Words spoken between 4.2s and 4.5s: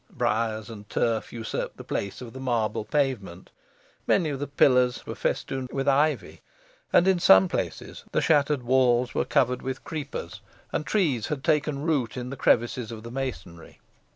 of the